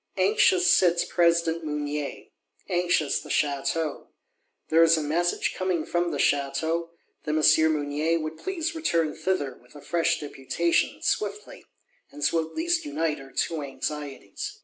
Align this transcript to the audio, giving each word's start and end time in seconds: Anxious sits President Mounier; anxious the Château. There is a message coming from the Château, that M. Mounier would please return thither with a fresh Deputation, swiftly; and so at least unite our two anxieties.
Anxious 0.17 0.65
sits 0.65 1.05
President 1.05 1.63
Mounier; 1.63 2.23
anxious 2.67 3.21
the 3.21 3.29
Château. 3.29 4.07
There 4.69 4.81
is 4.81 4.97
a 4.97 5.03
message 5.03 5.53
coming 5.53 5.85
from 5.85 6.09
the 6.09 6.17
Château, 6.17 6.89
that 7.25 7.35
M. 7.35 7.73
Mounier 7.75 8.19
would 8.19 8.39
please 8.39 8.73
return 8.73 9.15
thither 9.15 9.55
with 9.61 9.75
a 9.75 9.81
fresh 9.85 10.19
Deputation, 10.19 11.03
swiftly; 11.03 11.65
and 12.09 12.23
so 12.23 12.43
at 12.43 12.55
least 12.55 12.83
unite 12.83 13.19
our 13.21 13.31
two 13.31 13.61
anxieties. 13.61 14.57